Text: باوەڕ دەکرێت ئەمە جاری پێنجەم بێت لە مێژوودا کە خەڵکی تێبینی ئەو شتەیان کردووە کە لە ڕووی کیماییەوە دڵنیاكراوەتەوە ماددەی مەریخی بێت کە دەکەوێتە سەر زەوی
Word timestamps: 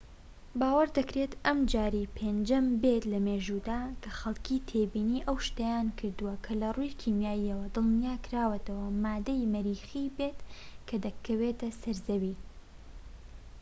باوەڕ 0.59 0.89
دەکرێت 0.97 1.33
ئەمە 1.45 1.65
جاری 1.73 2.11
پێنجەم 2.17 2.65
بێت 2.81 3.03
لە 3.11 3.19
مێژوودا 3.27 3.81
کە 4.01 4.09
خەڵکی 4.19 4.63
تێبینی 4.69 5.25
ئەو 5.27 5.37
شتەیان 5.47 5.87
کردووە 5.99 6.35
کە 6.45 6.53
لە 6.61 6.69
ڕووی 6.75 6.97
کیماییەوە 7.01 7.65
دڵنیاكراوەتەوە 7.75 8.87
ماددەی 9.03 9.49
مەریخی 9.53 10.13
بێت 10.17 10.37
کە 10.87 10.95
دەکەوێتە 11.05 11.67
سەر 11.81 11.95
زەوی 12.07 12.35